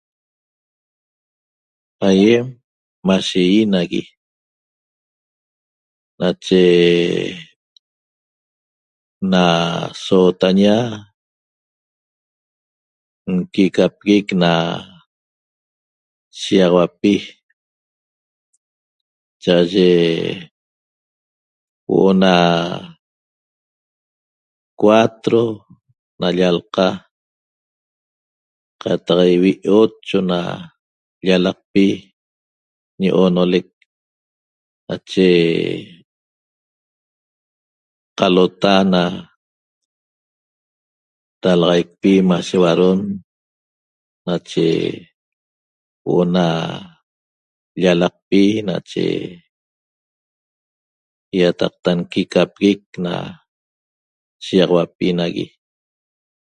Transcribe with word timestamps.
Aýem 2.07 2.45
mashe 3.07 3.39
ýi 3.53 3.61
nagui 3.73 4.03
nache 6.19 6.63
na 9.31 9.43
sootaña 10.03 10.75
nquicapiguic 13.33 14.27
na 14.41 14.51
shiýaxauapi 16.39 17.13
cha'aye 19.43 19.89
huo'o 21.85 22.11
na 22.23 22.33
cuatro 24.79 25.41
na 26.19 26.27
llalqa 26.37 26.85
qataq 28.81 29.19
ivi' 29.35 29.63
ocho 29.79 30.17
na 30.31 30.39
llalaqpi 31.27 31.85
ñi 32.99 33.09
oonolec 33.17 33.67
nache 34.87 35.27
qalota 38.17 38.73
na 38.93 39.01
dalaxaicpi 41.41 42.11
mashe 42.29 42.55
huadon 42.61 42.99
nache 44.27 44.65
huo'o 46.03 46.25
na 46.35 46.45
llalaqpi 47.83 48.41
nache 48.67 49.03
ýataqta 51.37 51.89
nquicapiguic 51.99 52.81
na 53.05 53.13
shiýaxauapi 54.45 55.07
nagui 55.19 55.45